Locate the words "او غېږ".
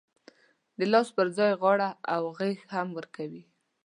2.13-2.59